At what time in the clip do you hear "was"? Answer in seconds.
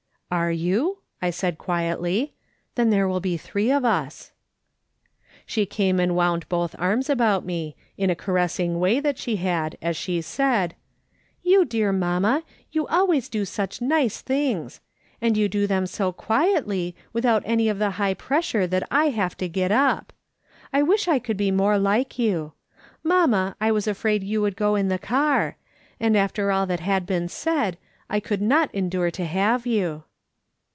23.73-23.85